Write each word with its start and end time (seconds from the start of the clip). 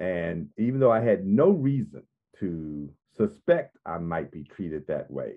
And 0.00 0.48
even 0.56 0.80
though 0.80 0.90
I 0.90 1.00
had 1.00 1.26
no 1.26 1.50
reason 1.50 2.02
to 2.40 2.88
suspect 3.16 3.76
I 3.84 3.98
might 3.98 4.32
be 4.32 4.44
treated 4.44 4.86
that 4.86 5.10
way, 5.10 5.34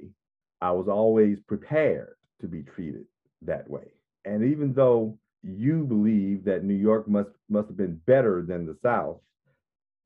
I 0.61 0.71
was 0.71 0.87
always 0.87 1.37
prepared 1.47 2.15
to 2.39 2.47
be 2.47 2.63
treated 2.63 3.05
that 3.41 3.69
way. 3.69 3.91
And 4.23 4.43
even 4.43 4.73
though 4.73 5.17
you 5.43 5.83
believe 5.83 6.45
that 6.45 6.63
New 6.63 6.73
York 6.73 7.09
must 7.09 7.31
must 7.49 7.67
have 7.67 7.75
been 7.75 7.99
better 8.07 8.41
than 8.41 8.65
the 8.65 8.77
South, 8.81 9.19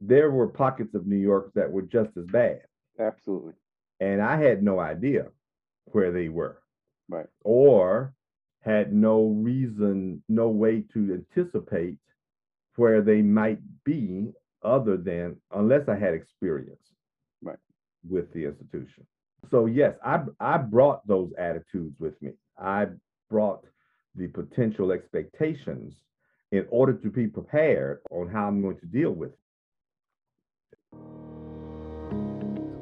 there 0.02 0.32
were 0.32 0.48
pockets 0.48 0.96
of 0.96 1.05
New 1.05 1.18
York 1.18 1.52
that 1.54 1.71
were 1.71 1.84
just 1.84 2.10
as 2.18 2.26
bad. 2.26 2.62
Absolutely. 3.00 3.54
And 4.00 4.21
I 4.21 4.42
had 4.42 4.64
no 4.64 4.80
idea 4.80 5.28
where 5.92 6.12
they 6.12 6.30
were. 6.30 6.62
Right. 7.10 7.28
Or 7.44 8.14
had 8.62 8.92
no 8.92 9.28
reason, 9.28 10.24
no 10.28 10.50
way 10.50 10.84
to 10.94 11.14
anticipate 11.14 11.98
where 12.76 13.02
they 13.02 13.21
might 13.21 13.60
be 13.83 14.33
other 14.68 14.98
than 14.98 15.38
unless 15.56 15.88
I 15.88 15.96
had 15.96 16.14
experience 16.14 16.92
right. 17.42 17.58
with 18.08 18.32
the 18.34 18.46
institution. 18.46 19.06
So 19.50 19.66
yes, 19.66 19.96
I 20.04 20.21
I 20.39 20.58
brought 20.58 21.08
those 21.08 21.32
attitudes 21.38 21.96
with 22.00 22.21
me. 22.21 22.32
I 22.60 22.88
brought 23.30 23.64
the 24.16 24.28
potential 24.28 24.92
expectations 24.92 25.94
in 26.52 26.66
order 26.70 26.94
to 26.94 27.10
be 27.10 27.28
prepared 27.28 28.00
on 28.10 28.28
how 28.28 28.48
I'm 28.48 28.61
going 28.61 28.80
to 28.80 28.86
deal 28.86 29.11
with 29.11 29.32
it. 29.32 29.39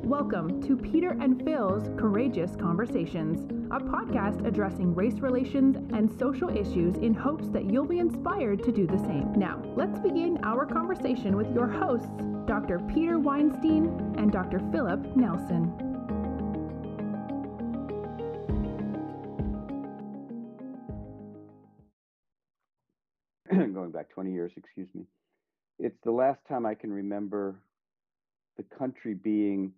Welcome 0.05 0.61
to 0.67 0.77
Peter 0.77 1.17
and 1.19 1.43
Phil's 1.43 1.89
Courageous 1.99 2.55
Conversations, 2.55 3.43
a 3.71 3.79
podcast 3.79 4.45
addressing 4.45 4.93
race 4.93 5.15
relations 5.15 5.77
and 5.93 6.11
social 6.19 6.47
issues 6.55 6.95
in 6.97 7.15
hopes 7.15 7.47
that 7.47 7.65
you'll 7.65 7.87
be 7.87 7.97
inspired 7.97 8.61
to 8.65 8.71
do 8.71 8.85
the 8.85 8.99
same. 8.99 9.33
Now, 9.33 9.63
let's 9.75 9.97
begin 9.97 10.37
our 10.43 10.67
conversation 10.67 11.35
with 11.35 11.51
your 11.55 11.67
hosts, 11.67 12.21
Dr. 12.45 12.77
Peter 12.93 13.17
Weinstein 13.17 14.13
and 14.15 14.31
Dr. 14.31 14.59
Philip 14.71 15.03
Nelson. 15.15 15.73
Going 23.73 23.89
back 23.89 24.09
20 24.11 24.31
years, 24.31 24.51
excuse 24.55 24.89
me. 24.93 25.05
It's 25.79 25.97
the 26.03 26.11
last 26.11 26.41
time 26.47 26.67
I 26.67 26.75
can 26.75 26.93
remember 26.93 27.55
the 28.57 28.63
country 28.77 29.15
being 29.15 29.73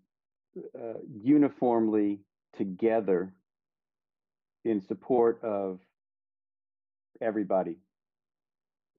uh, 0.76 1.00
uniformly 1.24 2.20
together 2.56 3.34
in 4.66 4.82
support 4.82 5.44
of 5.44 5.80
everybody. 7.22 7.78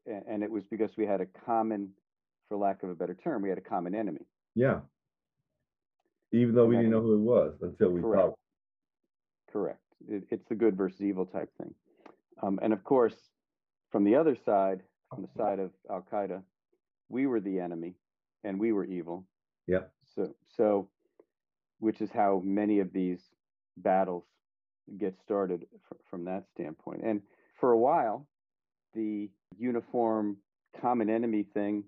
And 0.07 0.43
it 0.43 0.51
was 0.51 0.65
because 0.65 0.97
we 0.97 1.07
had 1.07 1.21
a 1.21 1.27
common, 1.27 1.91
for 2.49 2.57
lack 2.57 2.83
of 2.83 2.89
a 2.89 2.95
better 2.95 3.15
term, 3.15 3.43
we 3.43 3.51
had 3.51 3.59
a 3.59 3.63
common 3.63 3.95
enemy. 3.95 4.27
Yeah. 4.55 4.81
Even 6.33 6.55
though 6.55 6.67
we 6.67 6.77
didn't 6.77 6.91
know 6.91 7.03
who 7.03 7.15
it 7.15 7.21
was 7.21 7.55
until 7.61 7.91
we 7.91 8.01
Correct. 8.01 8.23
talked. 8.29 8.39
Correct. 9.53 9.81
It, 10.09 10.25
it's 10.31 10.49
the 10.49 10.55
good 10.55 10.77
versus 10.77 11.03
evil 11.03 11.27
type 11.27 11.51
thing. 11.61 11.75
Um, 12.43 12.59
and 12.63 12.73
of 12.73 12.85
course, 12.85 13.17
from 13.91 14.05
the 14.05 14.15
other 14.15 14.35
side, 14.35 14.83
on 15.13 15.23
the 15.23 15.29
side 15.37 15.59
of 15.59 15.71
Al 15.91 16.07
Qaeda, 16.11 16.43
we 17.09 17.27
were 17.27 17.41
the 17.41 17.61
enemy 17.61 17.95
and 18.45 18.59
we 18.59 18.73
were 18.73 18.85
evil. 18.85 19.27
Yeah. 19.67 19.85
So, 20.15 20.35
so, 20.47 20.89
which 21.79 22.01
is 22.01 22.11
how 22.13 22.43
many 22.45 22.81
of 22.81 22.93
these 22.93 23.21
battles 23.77 24.25
get 24.99 25.15
started 25.25 25.67
fr- 25.89 25.95
from 26.11 26.25
that 26.25 26.45
standpoint. 26.55 27.03
And 27.05 27.21
for 27.61 27.73
a 27.73 27.79
while, 27.79 28.27
the 28.95 29.31
uniform 29.59 30.39
common 30.81 31.11
enemy 31.11 31.43
thing 31.43 31.85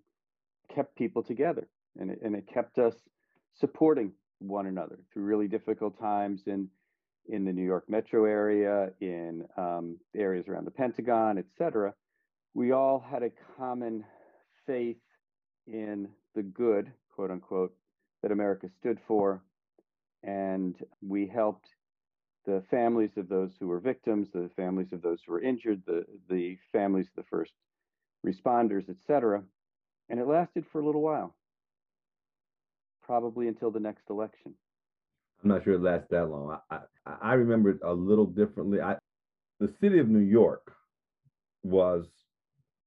kept 0.75 0.97
people 0.97 1.23
together, 1.23 1.69
and 1.99 2.11
it, 2.11 2.21
and 2.23 2.35
it 2.35 2.47
kept 2.53 2.79
us 2.79 2.95
supporting 3.59 4.13
one 4.39 4.67
another 4.67 4.99
through 5.13 5.25
really 5.25 5.49
difficult 5.49 5.99
times 5.99 6.43
in 6.47 6.69
in 7.29 7.45
the 7.45 7.53
New 7.53 7.65
York 7.65 7.85
metro 7.89 8.25
area, 8.25 8.91
in 9.01 9.45
um, 9.57 9.99
areas 10.17 10.49
around 10.49 10.65
the 10.65 10.71
Pentagon, 10.71 11.39
et 11.39 11.45
cetera. 11.57 11.95
We 12.55 12.73
all 12.73 12.99
had 12.99 13.23
a 13.23 13.31
common 13.57 14.05
faith 14.67 14.97
in 15.67 16.09
the 16.35 16.43
good, 16.43 16.91
quote 17.15 17.31
unquote, 17.31 17.73
that 18.23 18.33
America 18.33 18.69
stood 18.81 18.99
for. 19.07 19.43
And 20.23 20.77
we 21.07 21.27
helped 21.27 21.67
the 22.47 22.63
families 22.71 23.11
of 23.17 23.29
those 23.29 23.51
who 23.59 23.69
were 23.69 23.81
victims, 23.81 24.29
the 24.33 24.51
families 24.57 24.93
of 24.93 25.03
those 25.03 25.21
who 25.27 25.33
were 25.33 25.43
injured, 25.43 25.83
the, 25.87 26.05
the 26.29 26.59
families 26.73 27.07
of 27.09 27.25
the 27.25 27.29
first 27.29 27.53
responders, 28.27 28.89
etc. 28.89 29.43
And 30.09 30.19
it 30.19 30.27
lasted 30.27 30.65
for 30.73 30.81
a 30.81 30.85
little 30.85 31.03
while, 31.03 31.35
probably 33.03 33.49
until 33.49 33.71
the 33.71 33.81
next 33.81 34.05
election. 34.11 34.55
I'm 35.43 35.51
not 35.51 35.65
sure 35.65 35.75
it 35.75 35.83
lasts 35.83 36.09
that 36.11 36.27
long. 36.27 36.59
I, 36.71 36.79
I, 37.07 37.17
I 37.23 37.33
remember 37.35 37.71
it 37.71 37.79
a 37.83 37.93
little 37.93 38.27
differently. 38.27 38.81
I, 38.81 38.97
the 39.59 39.73
city 39.81 39.99
of 39.99 40.09
New 40.09 40.19
York 40.19 40.73
was 41.63 42.07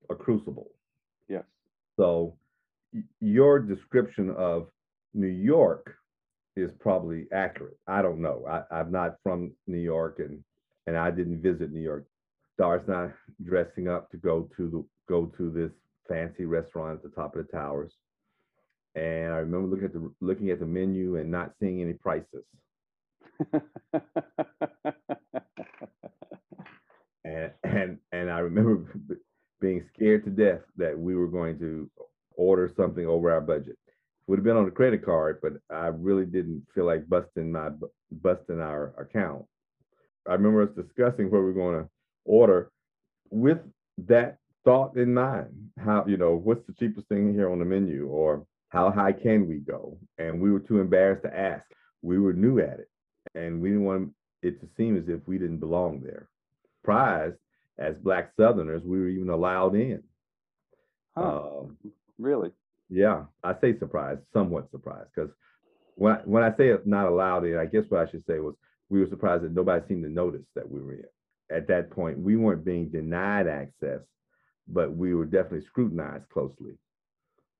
a 0.10 0.16
crucible. 0.16 0.72
Yes. 1.28 1.44
So 1.98 2.36
your 3.20 3.60
description 3.60 4.30
of 4.38 4.68
New 5.14 5.28
York 5.28 5.96
is 6.56 6.72
probably 6.80 7.28
accurate. 7.34 7.78
I 7.88 8.02
don't 8.02 8.22
know. 8.22 8.46
I, 8.50 8.64
I'm 8.76 8.92
not 8.92 9.18
from 9.24 9.54
New 9.68 9.80
York 9.80 10.20
and 10.20 10.44
and 10.88 10.98
I 10.98 11.12
didn't 11.12 11.42
visit 11.42 11.72
New 11.72 11.82
York. 11.82 12.06
Doris 12.58 12.88
not 12.88 13.12
dressing 13.44 13.88
up 13.88 14.10
to 14.12 14.18
go 14.18 14.50
to 14.58 14.70
the 14.70 14.86
go 15.10 15.28
to 15.38 15.50
this 15.52 15.72
fancy 16.08 16.46
restaurant 16.46 16.98
at 16.98 17.04
the 17.04 17.10
top 17.10 17.36
of 17.36 17.46
the 17.46 17.52
towers. 17.52 17.94
And 18.96 19.34
I 19.34 19.38
remember 19.38 19.68
looking 19.70 19.86
at 19.86 19.94
the 19.94 20.14
looking 20.22 20.52
at 20.52 20.60
the 20.60 20.66
menu 20.66 21.18
and 21.18 21.32
not 21.32 21.54
seeing 21.60 21.82
any 21.82 21.94
prices. 21.94 22.46
And 27.26 27.52
and 27.64 27.98
and 28.12 28.30
I 28.30 28.40
remember 28.40 28.94
being 29.62 29.84
scared 29.94 30.26
to 30.26 30.30
death 30.32 30.62
that 30.78 30.98
we 30.98 31.16
were 31.16 31.28
going 31.28 31.58
to 31.60 31.90
order 32.36 32.72
something 32.76 33.06
over 33.06 33.32
our 33.32 33.42
budget. 33.42 33.78
Would 34.28 34.40
have 34.40 34.46
been 34.46 34.56
on 34.56 34.68
a 34.68 34.72
credit 34.72 35.04
card, 35.04 35.40
but 35.42 35.54
I 35.70 35.88
really 35.88 36.26
didn't 36.26 36.66
feel 36.74 36.86
like 36.86 37.10
busting 37.10 37.52
my 37.52 37.70
busting 38.12 38.62
our 38.62 38.94
account. 38.98 39.46
I 40.28 40.34
remember 40.34 40.62
us 40.64 40.70
discussing 40.76 41.30
what 41.30 41.40
we 41.40 41.46
were 41.46 41.54
going 41.54 41.84
to 41.84 41.90
order 42.24 42.72
with 43.30 43.60
that 44.08 44.38
thought 44.64 44.96
in 44.96 45.14
mind. 45.14 45.70
How 45.78 46.06
you 46.08 46.16
know 46.18 46.36
what's 46.36 46.66
the 46.68 46.74
cheapest 46.74 47.08
thing 47.10 47.34
here 47.34 47.52
on 47.52 47.60
the 47.60 47.66
menu, 47.66 48.08
or 48.08 48.46
how 48.70 48.92
high 48.92 49.12
can 49.12 49.48
we 49.48 49.58
go? 49.58 49.98
And 50.18 50.40
we 50.40 50.52
were 50.52 50.62
too 50.62 50.80
embarrassed 50.80 51.24
to 51.24 51.38
ask. 51.38 51.66
We 52.02 52.18
were 52.20 52.34
new 52.34 52.60
at 52.60 52.80
it, 52.80 52.90
and 53.36 53.62
we 53.62 53.70
didn't 53.70 53.84
want 53.86 54.14
it 54.42 54.60
to 54.62 54.68
seem 54.78 54.98
as 54.98 55.08
if 55.08 55.20
we 55.28 55.38
didn't 55.38 55.60
belong 55.60 56.02
there. 56.02 56.30
Surprised 56.82 57.36
as 57.78 57.96
Black 57.98 58.32
Southerners, 58.38 58.84
we 58.84 59.00
were 59.00 59.08
even 59.08 59.30
allowed 59.30 59.76
in. 59.76 60.04
Huh, 61.16 61.60
Um, 61.60 61.78
really? 62.18 62.52
Yeah, 62.94 63.24
I 63.44 63.56
say 63.60 63.78
surprised, 63.80 64.22
somewhat 64.32 64.70
surprised, 64.70 65.10
because 65.16 65.32
when 65.96 66.14
I, 66.14 66.20
when 66.26 66.44
I 66.44 66.56
say 66.56 66.68
it's 66.70 66.86
not 66.86 67.08
allowed 67.08 67.44
in, 67.46 67.58
I 67.58 67.66
guess 67.66 67.86
what 67.90 68.08
I 68.08 68.12
should 68.12 68.24
say 68.28 68.40
was 68.40 68.54
we 68.90 69.00
were 69.00 69.08
surprised 69.10 69.44
that 69.44 69.54
nobody 69.56 69.84
seemed 69.88 70.04
to 70.04 70.10
notice 70.10 70.46
that 70.56 70.70
we 70.70 70.80
were 70.80 70.94
in. 70.94 71.06
At 71.52 71.68
that 71.70 71.90
point, 71.90 72.20
we 72.20 72.36
weren't 72.36 72.64
being 72.64 72.90
denied 72.90 73.48
access, 73.48 74.02
but 74.68 74.96
we 74.96 75.16
were 75.16 75.26
definitely 75.26 75.66
scrutinized 75.66 76.30
closely 76.30 76.74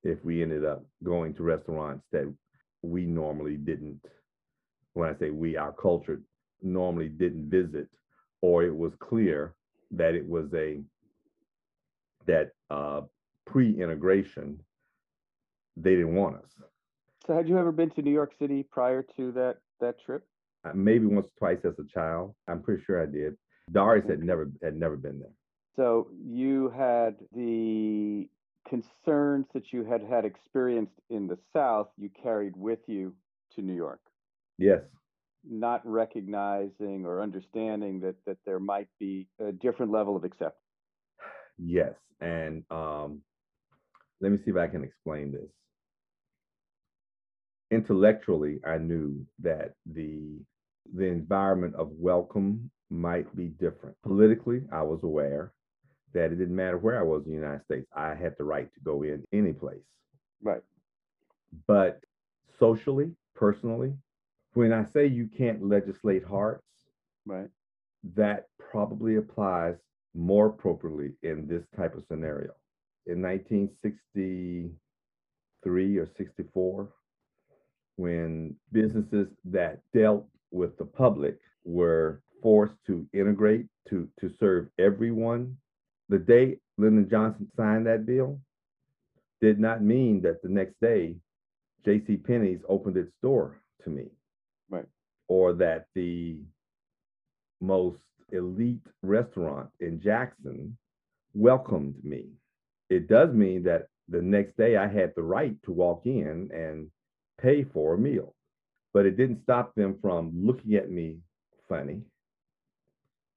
if 0.04 0.24
we 0.24 0.44
ended 0.44 0.66
up 0.66 0.86
going 1.04 1.34
to 1.34 1.44
restaurants 1.44 2.06
that 2.12 2.32
we 2.84 3.06
normally 3.06 3.56
didn't. 3.56 4.06
When 4.94 5.10
I 5.10 5.18
say 5.18 5.32
we, 5.32 5.58
our 5.58 5.74
culture 5.74 6.22
normally 6.62 7.10
didn't 7.10 7.50
visit, 7.50 7.88
or 8.42 8.64
it 8.64 8.76
was 8.76 8.94
clear 9.00 9.56
that 9.92 10.14
it 10.14 10.28
was 10.28 10.54
a 10.54 10.82
that 12.26 12.52
uh, 12.70 13.02
pre-integration 13.46 14.60
they 15.76 15.92
didn't 15.92 16.16
want 16.16 16.38
us. 16.38 16.52
So, 17.26 17.36
had 17.36 17.48
you 17.48 17.58
ever 17.58 17.72
been 17.72 17.90
to 17.92 18.02
New 18.02 18.12
York 18.12 18.34
City 18.38 18.64
prior 18.64 19.04
to 19.18 19.32
that 19.34 19.58
that 19.80 19.96
trip? 20.06 20.26
Uh, 20.66 20.72
Maybe 20.74 21.06
once 21.06 21.28
or 21.28 21.38
twice 21.38 21.66
as 21.66 21.78
a 21.80 21.88
child. 21.94 22.36
I'm 22.48 22.62
pretty 22.62 22.84
sure 22.84 23.02
I 23.02 23.06
did. 23.06 23.36
Doris 23.72 24.06
had 24.08 24.24
never 24.24 24.52
had 24.62 24.76
never 24.76 24.98
been 24.98 25.20
there. 25.20 25.34
So, 25.76 26.10
you 26.22 26.70
had 26.70 27.16
the 27.36 28.30
concerns 28.68 29.46
that 29.54 29.72
you 29.72 29.84
had 29.84 30.02
had 30.04 30.26
experienced 30.26 31.00
in 31.10 31.28
the 31.28 31.38
South, 31.54 31.88
you 31.98 32.10
carried 32.22 32.56
with 32.56 32.80
you 32.88 33.14
to 33.56 33.62
New 33.62 33.74
York, 33.74 34.00
Yes, 34.58 34.82
not 35.48 35.82
recognizing 35.86 37.06
or 37.06 37.22
understanding 37.22 38.00
that 38.02 38.16
that 38.26 38.38
there 38.46 38.60
might 38.60 38.88
be 39.00 39.28
a 39.40 39.52
different 39.52 39.92
level 39.92 40.16
of 40.16 40.24
acceptance. 40.24 40.56
yes, 41.58 41.94
and 42.22 42.64
um, 42.72 43.22
let 44.24 44.32
me 44.32 44.38
see 44.40 44.52
if 44.52 44.58
I 44.58 44.68
can 44.68 44.86
explain 44.86 45.34
this. 45.34 45.52
Intellectually, 47.72 48.62
I 48.66 48.78
knew 48.78 49.26
that 49.40 49.74
the 49.86 50.40
the 50.96 51.06
environment 51.06 51.76
of 51.76 51.92
welcome 51.94 52.72
might 52.90 53.34
be 53.36 53.48
different. 53.48 53.96
Politically, 54.04 54.64
I 54.72 54.82
was 54.84 55.04
aware 55.04 55.54
that 56.14 56.32
it 56.32 56.36
didn't 56.36 56.56
matter 56.56 56.78
where 56.78 57.00
I 57.00 57.04
was 57.04 57.26
in 57.26 57.32
the 57.32 57.38
United 57.40 57.64
States. 57.64 57.88
I 57.96 58.14
had 58.16 58.36
the 58.38 58.44
right 58.46 58.72
to 58.74 58.80
go 58.82 59.04
in 59.04 59.26
any 59.34 59.54
place. 59.54 59.84
Right. 60.42 60.62
But 61.68 62.04
socially, 62.60 63.16
personally, 63.36 63.94
when 64.54 64.72
I 64.72 64.86
say 64.86 65.08
you 65.08 65.28
can't 65.28 65.64
legislate 65.68 66.24
hearts, 66.24 66.64
Right. 67.26 67.50
that 68.16 68.48
probably 68.60 69.16
applies 69.16 69.78
more 70.14 70.48
appropriately 70.48 71.14
in 71.24 71.48
this 71.48 71.66
type 71.76 71.96
of 71.96 72.06
scenario. 72.06 72.52
In 73.06 73.22
1963 73.22 75.98
or 75.98 76.08
64, 76.18 76.90
when 77.98 78.56
businesses 78.72 79.28
that 79.46 79.82
dealt 79.94 80.26
with 80.52 80.78
the 80.78 80.86
public 80.86 81.38
were 81.66 82.22
forced 82.42 82.76
to 82.88 83.06
integrate 83.14 83.66
to, 83.90 84.08
to 84.20 84.32
serve 84.40 84.68
everyone, 84.80 85.56
the 86.10 86.18
day 86.18 86.58
Lyndon 86.78 87.10
Johnson 87.10 87.48
signed 87.56 87.86
that 87.88 88.06
bill 88.06 88.40
did 89.42 89.60
not 89.60 89.84
mean 89.84 90.22
that 90.22 90.42
the 90.42 90.50
next 90.50 90.76
day 90.82 91.16
J.C. 91.86 92.18
Penney's 92.18 92.62
opened 92.70 92.98
its 92.98 93.12
door 93.22 93.62
to 93.84 93.90
me. 93.90 94.08
Right. 94.70 94.86
Or 95.28 95.54
that 95.54 95.88
the 95.96 96.38
most 97.60 98.00
elite 98.32 98.86
restaurant 99.02 99.70
in 99.80 100.02
Jackson 100.02 100.78
welcomed 101.34 101.96
me. 102.04 102.30
It 102.90 103.08
does 103.08 103.34
mean 103.34 103.64
that 103.64 103.88
the 104.08 104.22
next 104.22 104.58
day 104.58 104.78
I 104.78 104.88
had 104.88 105.14
the 105.16 105.24
right 105.24 105.56
to 105.64 105.72
walk 105.72 106.06
in 106.06 106.50
and 106.54 106.90
pay 107.42 107.64
for 107.64 107.94
a 107.94 107.98
meal, 107.98 108.36
but 108.94 109.06
it 109.06 109.18
didn't 109.18 109.42
stop 109.44 109.74
them 109.76 109.98
from 110.02 110.32
looking 110.46 110.76
at 110.76 110.92
me 110.92 111.20
funny. 111.68 112.02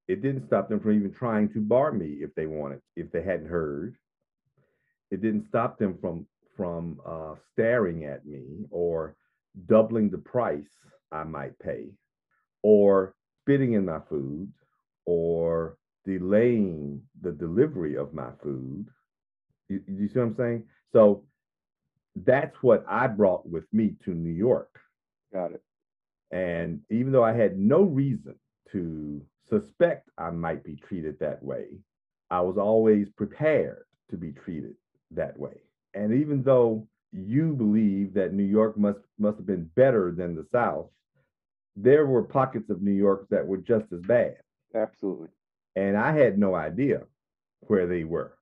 It 0.09 0.23
didn't 0.23 0.47
stop 0.47 0.69
them 0.69 0.81
from 0.81 0.93
even 0.93 1.13
trying 1.13 1.49
to 1.51 1.61
bar 1.61 1.93
me 1.93 2.19
if 2.21 2.35
they 2.35 2.47
wanted, 2.47 2.81
if 2.95 3.11
they 3.11 3.23
hadn't 3.23 3.49
heard. 3.49 3.97
It 5.11 5.21
didn't 5.23 5.49
stop 5.49 5.79
them 5.79 5.99
from 6.01 6.27
from 6.57 7.01
uh, 7.05 7.35
staring 7.53 8.05
at 8.05 8.25
me 8.25 8.65
or 8.71 9.15
doubling 9.67 10.09
the 10.09 10.19
price 10.19 10.71
I 11.13 11.25
might 11.25 11.59
pay, 11.59 11.91
or 12.63 13.15
spitting 13.43 13.75
in 13.75 13.85
my 13.85 14.01
food, 14.09 14.51
or 15.05 15.77
delaying 16.05 17.03
the 17.21 17.33
delivery 17.33 17.97
of 17.97 18.15
my 18.15 18.31
food. 18.43 18.87
You, 19.69 19.83
you 19.87 20.09
see 20.09 20.19
what 20.19 20.27
I'm 20.27 20.37
saying? 20.37 20.65
So 20.93 21.25
that's 22.25 22.57
what 22.63 22.85
I 22.89 23.07
brought 23.07 23.49
with 23.49 23.65
me 23.73 23.97
to 24.05 24.15
New 24.15 24.33
York. 24.33 24.79
Got 25.33 25.53
it. 25.53 25.63
And 26.31 26.81
even 26.91 27.13
though 27.13 27.25
I 27.25 27.33
had 27.33 27.59
no 27.59 27.83
reason 27.83 28.35
to 28.73 29.23
suspect 29.49 30.09
I 30.19 30.31
might 30.31 30.65
be 30.65 30.77
treated 30.77 31.19
that 31.21 31.43
way, 31.43 31.67
I 32.31 32.41
was 32.41 32.59
always 32.59 33.09
prepared 33.11 33.85
to 34.11 34.17
be 34.17 34.33
treated 34.33 34.75
that 35.13 35.39
way. 35.39 35.61
And 35.95 36.13
even 36.13 36.43
though 36.43 36.87
you 37.13 37.53
believe 37.53 38.13
that 38.15 38.33
New 38.33 38.43
York 38.45 38.77
must 38.77 38.99
must 39.19 39.39
have 39.39 39.47
been 39.47 39.71
better 39.77 40.13
than 40.13 40.35
the 40.35 40.47
South, 40.51 40.89
there 41.77 42.07
were 42.07 42.23
pockets 42.23 42.71
of 42.71 42.83
New 42.83 42.93
York 42.93 43.27
that 43.31 43.47
were 43.47 43.59
just 43.59 43.93
as 43.93 44.01
bad. 44.03 44.37
Absolutely. 44.75 45.29
And 45.77 45.97
I 45.97 46.13
had 46.13 46.39
no 46.39 46.55
idea 46.55 47.03
where 47.61 47.87
they 47.87 48.05
were. 48.05 48.37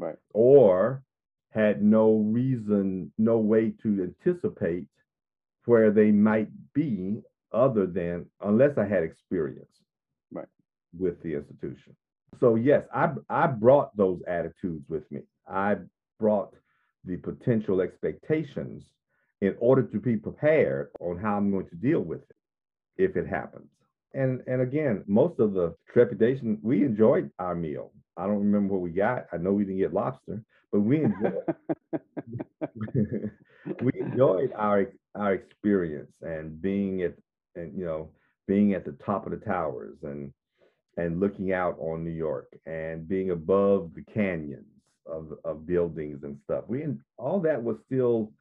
Right. 0.00 0.16
Or 0.32 1.02
had 1.50 1.82
no 1.82 2.16
reason, 2.16 3.12
no 3.18 3.38
way 3.38 3.74
to 3.82 4.02
anticipate 4.24 4.86
where 5.66 5.90
they 5.90 6.10
might 6.10 6.48
be 6.72 7.20
other 7.52 7.86
than 7.86 8.26
unless 8.42 8.78
I 8.78 8.86
had 8.86 9.02
experience 9.02 9.70
right. 10.32 10.46
with 10.98 11.22
the 11.22 11.34
institution. 11.34 11.94
So 12.38 12.54
yes, 12.54 12.84
I 12.94 13.10
I 13.28 13.46
brought 13.48 13.94
those 13.96 14.22
attitudes 14.26 14.84
with 14.88 15.10
me. 15.10 15.20
I 15.46 15.76
brought 16.18 16.54
the 17.04 17.16
potential 17.16 17.80
expectations 17.80 18.84
in 19.40 19.54
order 19.58 19.82
to 19.82 19.98
be 19.98 20.16
prepared 20.16 20.90
on 21.00 21.18
how 21.18 21.36
I'm 21.36 21.50
going 21.50 21.68
to 21.68 21.76
deal 21.76 22.00
with 22.00 22.20
it 22.20 22.36
if 22.96 23.16
it 23.16 23.26
happens. 23.26 23.70
And 24.14 24.42
and 24.46 24.60
again, 24.62 25.04
most 25.06 25.38
of 25.40 25.52
the 25.54 25.74
trepidation, 25.92 26.58
we 26.62 26.84
enjoyed 26.84 27.30
our 27.38 27.54
meal. 27.54 27.92
I 28.16 28.26
don't 28.26 28.38
remember 28.40 28.74
what 28.74 28.82
we 28.82 28.90
got. 28.90 29.26
I 29.32 29.36
know 29.38 29.52
we 29.52 29.64
didn't 29.64 29.78
get 29.78 29.94
lobster, 29.94 30.42
but 30.72 30.80
we 30.80 31.04
enjoyed 31.04 31.44
we 33.82 33.92
enjoyed 34.00 34.52
our 34.56 34.86
our 35.14 35.34
experience 35.34 36.10
and 36.22 36.60
being 36.60 37.02
at 37.02 37.14
and 37.56 37.76
you 37.78 37.84
know 37.84 38.10
being 38.46 38.74
at 38.74 38.84
the 38.84 38.96
top 39.04 39.26
of 39.26 39.32
the 39.32 39.44
towers 39.44 39.96
and 40.02 40.32
and 40.96 41.20
looking 41.20 41.52
out 41.52 41.76
on 41.78 42.04
New 42.04 42.10
York 42.10 42.48
and 42.66 43.08
being 43.08 43.30
above 43.30 43.92
the 43.94 44.02
canyons 44.12 44.66
of 45.06 45.32
of 45.44 45.66
buildings 45.66 46.20
and 46.24 46.36
stuff. 46.44 46.64
We 46.68 46.84
all 47.16 47.40
that 47.40 47.62
was 47.62 47.76
still 47.86 48.32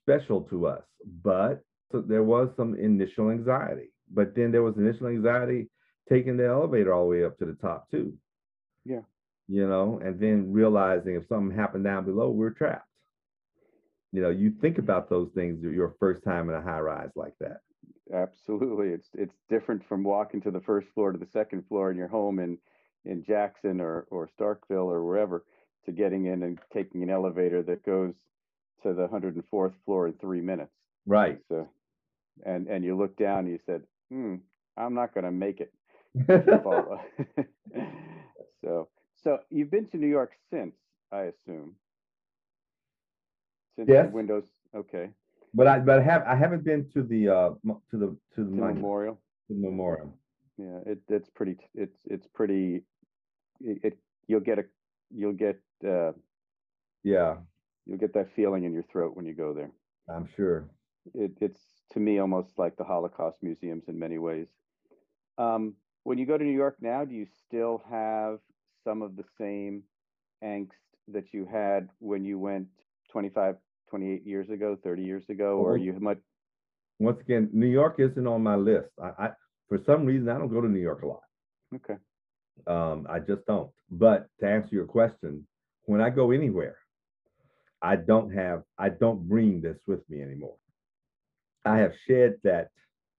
special 0.00 0.42
to 0.42 0.66
us, 0.66 0.82
but 1.22 1.62
so 1.90 2.00
there 2.00 2.22
was 2.22 2.48
some 2.56 2.74
initial 2.74 3.30
anxiety. 3.30 3.90
But 4.12 4.34
then 4.34 4.52
there 4.52 4.62
was 4.62 4.76
initial 4.76 5.08
anxiety 5.08 5.68
taking 6.08 6.36
the 6.36 6.46
elevator 6.46 6.92
all 6.92 7.04
the 7.04 7.10
way 7.10 7.24
up 7.24 7.38
to 7.38 7.46
the 7.46 7.54
top 7.54 7.90
too. 7.90 8.14
Yeah. 8.84 9.00
You 9.48 9.68
know, 9.68 10.00
and 10.02 10.20
then 10.20 10.52
realizing 10.52 11.14
if 11.14 11.26
something 11.28 11.56
happened 11.56 11.84
down 11.84 12.04
below, 12.04 12.30
we're 12.30 12.50
trapped. 12.50 12.88
You 14.12 14.22
know, 14.22 14.30
you 14.30 14.52
think 14.60 14.74
mm-hmm. 14.74 14.84
about 14.84 15.08
those 15.08 15.30
things 15.34 15.62
your 15.62 15.94
first 15.98 16.22
time 16.24 16.48
in 16.48 16.54
a 16.54 16.62
high 16.62 16.80
rise 16.80 17.10
like 17.16 17.34
that. 17.40 17.60
Absolutely. 18.12 18.88
It's 18.88 19.08
it's 19.14 19.34
different 19.48 19.86
from 19.88 20.04
walking 20.04 20.40
to 20.42 20.50
the 20.50 20.60
first 20.60 20.88
floor 20.94 21.12
to 21.12 21.18
the 21.18 21.30
second 21.32 21.66
floor 21.66 21.90
in 21.90 21.96
your 21.96 22.08
home 22.08 22.38
in 22.38 22.58
in 23.04 23.24
Jackson 23.24 23.80
or 23.80 24.06
or 24.10 24.28
Starkville 24.38 24.92
or 24.92 25.04
wherever 25.04 25.44
to 25.86 25.92
getting 25.92 26.26
in 26.26 26.42
and 26.42 26.58
taking 26.72 27.02
an 27.02 27.10
elevator 27.10 27.62
that 27.62 27.84
goes 27.84 28.14
to 28.82 28.92
the 28.92 29.08
104th 29.08 29.74
floor 29.84 30.06
in 30.06 30.12
3 30.14 30.40
minutes. 30.40 30.72
Right. 31.06 31.38
So 31.48 31.68
and 32.44 32.66
and 32.68 32.84
you 32.84 32.96
look 32.96 33.16
down 33.16 33.40
and 33.40 33.48
you 33.48 33.58
said, 33.64 33.82
"Hmm, 34.12 34.36
I'm 34.76 34.94
not 34.94 35.14
going 35.14 35.24
to 35.24 35.30
make 35.30 35.60
it." 35.60 35.72
so 38.62 38.88
so 39.22 39.38
you've 39.50 39.70
been 39.70 39.86
to 39.88 39.96
New 39.96 40.08
York 40.08 40.32
since, 40.50 40.74
I 41.10 41.22
assume. 41.22 41.76
Since 43.76 43.88
yes. 43.88 44.12
Windows 44.12 44.44
okay. 44.74 45.10
But 45.54 45.66
I 45.66 45.78
but 45.78 46.00
I 46.00 46.02
have 46.02 46.22
I 46.26 46.34
haven't 46.34 46.64
been 46.64 46.88
to 46.94 47.02
the 47.02 47.28
uh 47.28 47.50
to 47.90 47.96
the 47.96 48.16
to 48.34 48.44
the 48.44 48.50
to 48.50 48.50
memorial. 48.50 49.18
The 49.48 49.54
memorial. 49.54 50.16
Yeah, 50.58 50.78
it 50.86 50.98
it's 51.08 51.30
pretty 51.30 51.56
it's 51.74 51.98
it's 52.06 52.26
pretty 52.26 52.82
it, 53.60 53.78
it 53.82 53.98
you'll 54.26 54.40
get 54.40 54.58
a 54.58 54.64
you'll 55.10 55.32
get 55.32 55.60
uh 55.86 56.12
yeah 57.02 57.36
you'll 57.86 57.98
get 57.98 58.14
that 58.14 58.34
feeling 58.34 58.64
in 58.64 58.72
your 58.72 58.84
throat 58.84 59.16
when 59.16 59.26
you 59.26 59.34
go 59.34 59.52
there. 59.52 59.70
I'm 60.08 60.28
sure. 60.36 60.68
It, 61.14 61.32
it's 61.40 61.60
to 61.92 62.00
me 62.00 62.18
almost 62.18 62.58
like 62.58 62.76
the 62.76 62.84
Holocaust 62.84 63.38
museums 63.42 63.84
in 63.88 63.98
many 63.98 64.18
ways. 64.18 64.46
Um, 65.38 65.74
when 66.04 66.18
you 66.18 66.26
go 66.26 66.36
to 66.36 66.44
New 66.44 66.56
York 66.56 66.76
now, 66.80 67.04
do 67.04 67.14
you 67.14 67.26
still 67.46 67.82
have 67.90 68.38
some 68.84 69.02
of 69.02 69.16
the 69.16 69.24
same 69.38 69.82
angst 70.42 70.70
that 71.08 71.32
you 71.32 71.46
had 71.50 71.88
when 72.00 72.24
you 72.24 72.38
went 72.38 72.66
25, 73.10 73.56
28 73.90 74.26
years 74.26 74.48
ago, 74.50 74.76
30 74.82 75.02
years 75.02 75.24
ago, 75.28 75.58
or 75.58 75.76
you 75.76 75.92
much? 76.00 76.18
Once 76.98 77.20
again, 77.20 77.48
New 77.52 77.66
York 77.66 77.96
isn't 77.98 78.26
on 78.26 78.42
my 78.42 78.56
list. 78.56 78.88
I, 79.02 79.10
I 79.18 79.30
for 79.68 79.78
some 79.86 80.04
reason 80.04 80.28
I 80.28 80.38
don't 80.38 80.52
go 80.52 80.60
to 80.60 80.68
New 80.68 80.80
York 80.80 81.02
a 81.02 81.06
lot. 81.06 81.22
Okay. 81.74 81.96
Um, 82.66 83.06
I 83.08 83.18
just 83.18 83.44
don't. 83.46 83.70
But 83.90 84.28
to 84.40 84.46
answer 84.46 84.74
your 84.74 84.86
question, 84.86 85.46
when 85.84 86.00
I 86.00 86.10
go 86.10 86.30
anywhere, 86.30 86.76
I 87.80 87.96
don't 87.96 88.32
have 88.32 88.62
I 88.78 88.88
don't 88.90 89.28
bring 89.28 89.60
this 89.60 89.78
with 89.86 90.08
me 90.08 90.22
anymore. 90.22 90.56
I 91.64 91.78
have 91.78 91.92
shed 92.06 92.36
that 92.44 92.70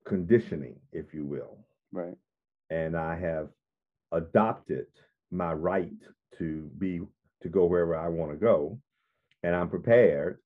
conditioning, 0.05 0.75
if 0.91 1.13
you 1.13 1.25
will. 1.25 1.57
Right. 1.91 2.15
And 2.69 2.97
I 2.97 3.17
have 3.19 3.49
adopted 4.11 4.87
my 5.31 5.53
right 5.53 5.91
to 6.37 6.69
be 6.77 7.01
to 7.41 7.49
go 7.49 7.65
wherever 7.65 7.95
I 7.95 8.07
want 8.07 8.31
to 8.31 8.37
go. 8.37 8.79
And 9.43 9.55
I'm 9.55 9.69
prepared 9.69 10.39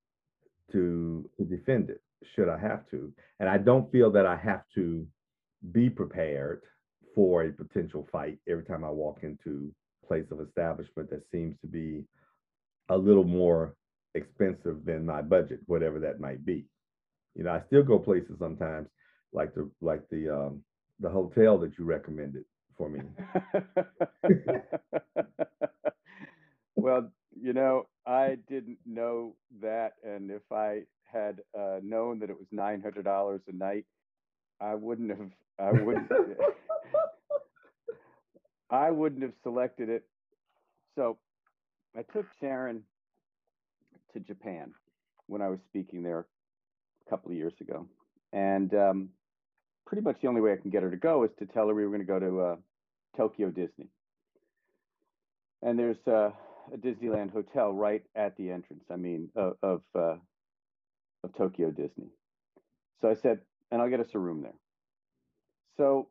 to, 0.72 1.28
to 1.38 1.44
defend 1.44 1.90
it 1.90 2.02
should 2.34 2.48
I 2.48 2.58
have 2.58 2.88
to. 2.90 3.12
And 3.40 3.48
I 3.48 3.58
don't 3.58 3.90
feel 3.92 4.10
that 4.12 4.26
I 4.26 4.36
have 4.36 4.62
to 4.74 5.06
be 5.72 5.88
prepared 5.88 6.62
for 7.14 7.44
a 7.44 7.52
potential 7.52 8.08
fight 8.10 8.38
every 8.48 8.64
time 8.64 8.84
I 8.84 8.90
walk 8.90 9.20
into 9.22 9.72
a 10.02 10.06
place 10.06 10.26
of 10.30 10.40
establishment 10.40 11.10
that 11.10 11.22
seems 11.30 11.54
to 11.60 11.66
be 11.66 12.04
a 12.88 12.96
little 12.96 13.24
more 13.24 13.74
expensive 14.14 14.84
than 14.84 15.06
my 15.06 15.22
budget, 15.22 15.60
whatever 15.66 16.00
that 16.00 16.20
might 16.20 16.44
be. 16.44 16.64
You 17.38 17.44
know, 17.44 17.52
I 17.52 17.62
still 17.68 17.84
go 17.84 18.00
places 18.00 18.34
sometimes, 18.40 18.88
like 19.32 19.54
the 19.54 19.70
like 19.80 20.02
the 20.10 20.28
um, 20.28 20.64
the 20.98 21.08
hotel 21.08 21.56
that 21.58 21.78
you 21.78 21.84
recommended 21.84 22.44
for 22.76 22.88
me. 22.88 23.00
well, 26.74 27.08
you 27.40 27.52
know, 27.52 27.86
I 28.04 28.38
didn't 28.48 28.78
know 28.84 29.36
that, 29.62 29.92
and 30.02 30.32
if 30.32 30.42
I 30.50 30.82
had 31.04 31.38
uh, 31.56 31.78
known 31.80 32.18
that 32.18 32.28
it 32.28 32.36
was 32.36 32.48
nine 32.50 32.82
hundred 32.82 33.04
dollars 33.04 33.40
a 33.46 33.52
night, 33.52 33.86
I 34.60 34.74
wouldn't 34.74 35.10
have. 35.10 35.30
I 35.60 35.70
wouldn't. 35.70 36.10
I 38.70 38.90
wouldn't 38.90 39.22
have 39.22 39.32
selected 39.44 39.88
it. 39.88 40.02
So, 40.96 41.18
I 41.96 42.02
took 42.12 42.26
Sharon 42.40 42.82
to 44.12 44.18
Japan 44.18 44.72
when 45.28 45.40
I 45.40 45.48
was 45.48 45.60
speaking 45.68 46.02
there 46.02 46.26
couple 47.08 47.30
of 47.30 47.36
years 47.36 47.54
ago. 47.60 47.86
And 48.32 48.72
um, 48.74 49.08
pretty 49.86 50.02
much 50.02 50.16
the 50.20 50.28
only 50.28 50.40
way 50.40 50.52
I 50.52 50.56
can 50.56 50.70
get 50.70 50.82
her 50.82 50.90
to 50.90 50.96
go 50.96 51.24
is 51.24 51.30
to 51.38 51.46
tell 51.46 51.68
her 51.68 51.74
we 51.74 51.84
were 51.84 51.90
going 51.90 52.06
to 52.06 52.06
go 52.06 52.18
to 52.18 52.40
uh, 52.40 52.56
Tokyo 53.16 53.48
Disney. 53.50 53.88
And 55.62 55.78
there's 55.78 56.06
uh, 56.06 56.30
a 56.72 56.76
Disneyland 56.76 57.32
hotel 57.32 57.72
right 57.72 58.02
at 58.14 58.36
the 58.36 58.50
entrance. 58.50 58.84
I 58.90 58.96
mean, 58.96 59.30
of 59.34 59.56
of, 59.62 59.82
uh, 59.94 60.16
of 61.24 61.34
Tokyo 61.36 61.70
Disney. 61.70 62.10
So 63.00 63.08
I 63.08 63.14
said, 63.14 63.40
and 63.70 63.80
I'll 63.80 63.90
get 63.90 64.00
us 64.00 64.14
a 64.14 64.18
room 64.18 64.42
there. 64.42 64.54
So 65.76 66.08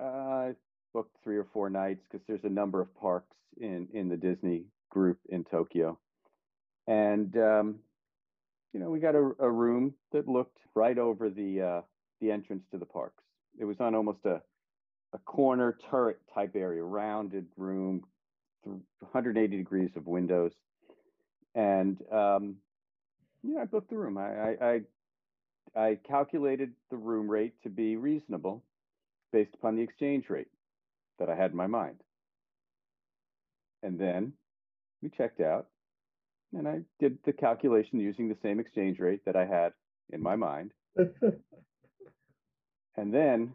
uh, 0.00 0.04
I 0.04 0.54
booked 0.92 1.16
three 1.22 1.36
or 1.36 1.46
four 1.52 1.70
nights 1.70 2.04
because 2.10 2.24
there's 2.26 2.44
a 2.44 2.48
number 2.48 2.80
of 2.80 2.94
parks 2.96 3.36
in 3.60 3.88
in 3.92 4.08
the 4.08 4.16
Disney 4.16 4.64
group 4.90 5.18
in 5.28 5.44
Tokyo, 5.44 5.98
and 6.86 7.36
um, 7.36 7.76
you 8.74 8.80
know 8.80 8.90
we 8.90 8.98
got 8.98 9.14
a, 9.14 9.30
a, 9.38 9.50
room 9.50 9.94
that 10.12 10.28
looked 10.28 10.58
right 10.74 10.98
over 10.98 11.30
the 11.30 11.62
uh, 11.62 11.80
the 12.20 12.32
entrance 12.32 12.64
to 12.72 12.78
the 12.78 12.84
parks. 12.84 13.22
It 13.58 13.64
was 13.64 13.76
on 13.80 13.94
almost 13.94 14.18
a 14.26 14.42
a 15.14 15.18
corner 15.18 15.78
turret 15.90 16.20
type 16.34 16.56
area, 16.56 16.82
rounded 16.82 17.46
room, 17.56 18.02
180 18.64 19.56
degrees 19.56 19.90
of 19.94 20.08
windows, 20.08 20.50
and 21.54 21.96
um, 22.12 22.56
you 23.44 23.54
know 23.54 23.62
I 23.62 23.64
booked 23.64 23.90
the 23.90 23.96
room. 23.96 24.18
I 24.18 24.56
I 24.60 24.80
I 25.76 25.98
calculated 26.06 26.72
the 26.90 26.96
room 26.96 27.30
rate 27.30 27.54
to 27.62 27.70
be 27.70 27.96
reasonable 27.96 28.64
based 29.32 29.54
upon 29.54 29.76
the 29.76 29.82
exchange 29.82 30.28
rate 30.28 30.48
that 31.20 31.30
I 31.30 31.36
had 31.36 31.52
in 31.52 31.56
my 31.56 31.68
mind. 31.68 32.00
And 33.84 33.98
then 33.98 34.32
we 35.02 35.10
checked 35.10 35.40
out 35.40 35.66
and 36.56 36.68
I 36.68 36.80
did 37.00 37.18
the 37.24 37.32
calculation 37.32 38.00
using 38.00 38.28
the 38.28 38.36
same 38.42 38.60
exchange 38.60 38.98
rate 38.98 39.24
that 39.26 39.36
I 39.36 39.44
had 39.44 39.72
in 40.10 40.22
my 40.22 40.36
mind. 40.36 40.72
and 40.96 41.12
then 43.12 43.52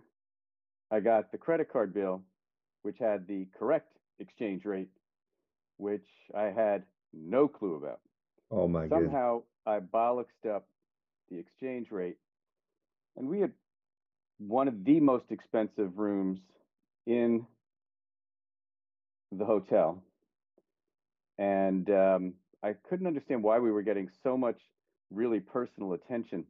I 0.91 0.99
got 0.99 1.31
the 1.31 1.37
credit 1.37 1.71
card 1.71 1.93
bill, 1.93 2.21
which 2.81 2.97
had 2.99 3.27
the 3.27 3.47
correct 3.57 3.91
exchange 4.19 4.65
rate, 4.65 4.89
which 5.77 6.07
I 6.35 6.45
had 6.45 6.83
no 7.13 7.47
clue 7.47 7.75
about. 7.75 7.99
Oh 8.51 8.67
my 8.67 8.87
god. 8.87 9.03
Somehow 9.03 9.43
I 9.65 9.79
bollocksed 9.79 10.49
up 10.49 10.67
the 11.29 11.37
exchange 11.37 11.91
rate. 11.91 12.17
And 13.17 13.27
we 13.27 13.39
had 13.39 13.51
one 14.39 14.67
of 14.67 14.83
the 14.83 14.99
most 14.99 15.25
expensive 15.29 15.97
rooms 15.97 16.39
in 17.05 17.45
the 19.31 19.45
hotel. 19.45 20.01
And 21.37 21.89
um, 21.89 22.33
I 22.63 22.75
couldn't 22.89 23.07
understand 23.07 23.43
why 23.43 23.59
we 23.59 23.71
were 23.71 23.81
getting 23.81 24.09
so 24.23 24.37
much 24.37 24.57
really 25.11 25.39
personal 25.39 25.93
attention 25.93 26.45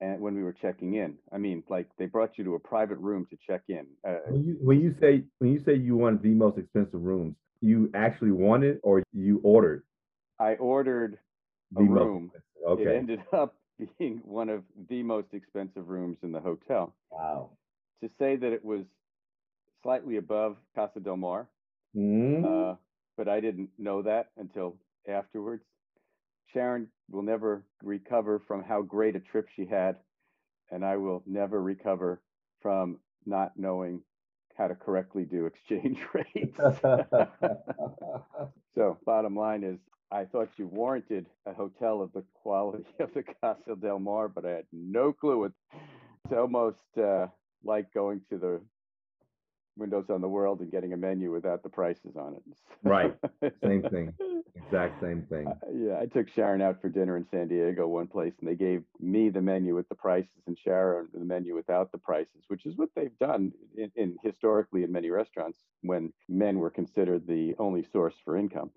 and 0.00 0.20
when 0.20 0.34
we 0.34 0.42
were 0.42 0.52
checking 0.52 0.94
in. 0.94 1.14
I 1.32 1.38
mean, 1.38 1.62
like 1.68 1.88
they 1.98 2.06
brought 2.06 2.36
you 2.36 2.44
to 2.44 2.54
a 2.54 2.58
private 2.58 2.98
room 2.98 3.26
to 3.30 3.36
check 3.46 3.62
in. 3.68 3.86
Uh, 4.06 4.16
when, 4.28 4.44
you, 4.44 4.56
when 4.60 4.80
you 4.80 4.94
say 5.00 5.24
when 5.38 5.52
you 5.52 5.62
say 5.64 5.74
you 5.74 5.96
wanted 5.96 6.22
the 6.22 6.34
most 6.34 6.58
expensive 6.58 7.02
rooms, 7.02 7.34
you 7.60 7.90
actually 7.94 8.32
wanted 8.32 8.78
or 8.82 9.02
you 9.12 9.40
ordered? 9.42 9.82
I 10.38 10.54
ordered 10.54 11.18
a 11.74 11.78
the 11.78 11.84
room. 11.84 12.30
Okay. 12.66 12.82
It 12.82 12.96
ended 12.96 13.20
up 13.32 13.54
being 13.98 14.20
one 14.24 14.48
of 14.48 14.62
the 14.88 15.02
most 15.02 15.28
expensive 15.32 15.88
rooms 15.88 16.18
in 16.22 16.32
the 16.32 16.40
hotel. 16.40 16.94
Wow. 17.10 17.50
To 18.02 18.10
say 18.18 18.36
that 18.36 18.52
it 18.52 18.64
was 18.64 18.84
slightly 19.82 20.16
above 20.16 20.56
Casa 20.74 21.00
del 21.00 21.16
Mar, 21.16 21.48
mm. 21.96 22.44
uh, 22.44 22.76
but 23.16 23.28
I 23.28 23.40
didn't 23.40 23.70
know 23.78 24.02
that 24.02 24.28
until 24.36 24.76
afterwards. 25.08 25.64
Sharon 26.52 26.88
will 27.10 27.22
never 27.22 27.64
recover 27.82 28.40
from 28.46 28.62
how 28.62 28.82
great 28.82 29.16
a 29.16 29.20
trip 29.20 29.48
she 29.54 29.66
had, 29.66 29.96
and 30.70 30.84
I 30.84 30.96
will 30.96 31.22
never 31.26 31.60
recover 31.60 32.20
from 32.60 32.98
not 33.24 33.52
knowing 33.56 34.02
how 34.56 34.68
to 34.68 34.74
correctly 34.74 35.24
do 35.24 35.46
exchange 35.46 35.98
rates. 36.14 36.56
so, 38.74 38.98
bottom 39.04 39.36
line 39.36 39.64
is, 39.64 39.78
I 40.10 40.24
thought 40.24 40.48
you 40.56 40.66
warranted 40.66 41.26
a 41.46 41.52
hotel 41.52 42.00
of 42.00 42.12
the 42.12 42.24
quality 42.34 42.86
of 43.00 43.12
the 43.12 43.24
Casa 43.40 43.76
del 43.80 43.98
Mar, 43.98 44.28
but 44.28 44.46
I 44.46 44.50
had 44.50 44.66
no 44.72 45.12
clue. 45.12 45.44
It's 45.44 46.32
almost 46.32 46.78
uh, 46.96 47.26
like 47.64 47.92
going 47.92 48.20
to 48.30 48.38
the 48.38 48.60
Windows 49.76 50.06
on 50.10 50.20
the 50.20 50.28
World 50.28 50.60
and 50.60 50.70
getting 50.70 50.92
a 50.92 50.96
menu 50.96 51.30
without 51.30 51.62
the 51.62 51.68
prices 51.68 52.16
on 52.16 52.34
it. 52.34 52.42
right. 52.82 53.14
Same 53.62 53.82
thing. 53.82 54.12
Exact 54.66 55.00
same 55.00 55.22
thing. 55.22 55.46
Uh, 55.46 55.54
yeah, 55.72 55.98
I 56.00 56.06
took 56.06 56.28
Sharon 56.28 56.60
out 56.60 56.80
for 56.80 56.88
dinner 56.88 57.16
in 57.16 57.26
San 57.30 57.46
Diego, 57.48 57.86
one 57.86 58.06
place, 58.06 58.34
and 58.40 58.48
they 58.48 58.54
gave 58.54 58.82
me 58.98 59.28
the 59.28 59.40
menu 59.40 59.74
with 59.74 59.88
the 59.88 59.94
prices 59.94 60.42
and 60.46 60.58
Sharon 60.58 61.08
the 61.12 61.24
menu 61.24 61.54
without 61.54 61.92
the 61.92 61.98
prices, 61.98 62.44
which 62.48 62.66
is 62.66 62.76
what 62.76 62.88
they've 62.96 63.16
done 63.18 63.52
in, 63.76 63.92
in 63.94 64.16
historically 64.24 64.82
in 64.82 64.90
many 64.90 65.10
restaurants 65.10 65.58
when 65.82 66.12
men 66.28 66.58
were 66.58 66.70
considered 66.70 67.26
the 67.26 67.54
only 67.58 67.84
source 67.84 68.14
for 68.24 68.36
income. 68.36 68.70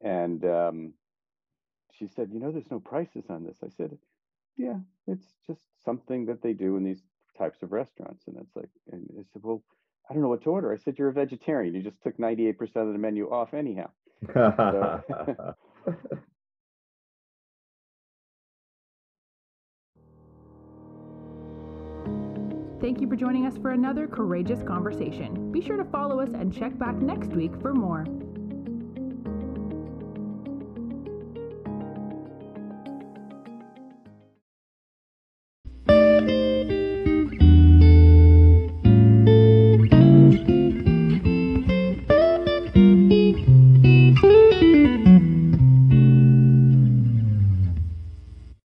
And 0.00 0.44
um, 0.44 0.94
she 1.92 2.06
said, 2.06 2.30
"You 2.32 2.40
know, 2.40 2.52
there's 2.52 2.70
no 2.70 2.80
prices 2.80 3.24
on 3.28 3.44
this." 3.44 3.58
I 3.62 3.68
said, 3.68 3.98
"Yeah, 4.56 4.78
it's 5.06 5.26
just 5.46 5.62
something 5.84 6.26
that 6.26 6.42
they 6.42 6.52
do 6.52 6.76
in 6.76 6.84
these 6.84 7.02
types 7.36 7.62
of 7.62 7.72
restaurants." 7.72 8.24
And 8.26 8.36
it's 8.38 8.56
like, 8.56 8.70
and 8.90 9.06
I 9.18 9.22
said, 9.32 9.42
"Well." 9.42 9.62
I 10.08 10.12
don't 10.12 10.22
know 10.22 10.28
what 10.28 10.42
to 10.44 10.50
order. 10.50 10.72
I 10.72 10.76
said, 10.76 10.98
You're 10.98 11.08
a 11.08 11.12
vegetarian. 11.12 11.74
You 11.74 11.82
just 11.82 12.00
took 12.02 12.16
98% 12.18 12.58
of 12.76 12.92
the 12.92 12.98
menu 12.98 13.28
off 13.30 13.54
anyhow. 13.54 13.90
So, 14.34 15.54
Thank 22.80 23.00
you 23.00 23.08
for 23.08 23.16
joining 23.16 23.46
us 23.46 23.56
for 23.56 23.70
another 23.70 24.06
courageous 24.06 24.62
conversation. 24.62 25.50
Be 25.50 25.60
sure 25.62 25.76
to 25.76 25.84
follow 25.84 26.20
us 26.20 26.28
and 26.34 26.54
check 26.54 26.78
back 26.78 26.94
next 26.96 27.30
week 27.30 27.52
for 27.60 27.72
more. 27.72 28.04